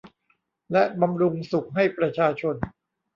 [0.71, 2.55] และบำรุงสุขให้ประชาชน